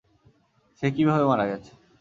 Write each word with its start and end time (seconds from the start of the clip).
সে 0.83 0.87
কীভাবে 0.95 1.23
মারা 1.25 1.45
গেছে? 1.51 1.71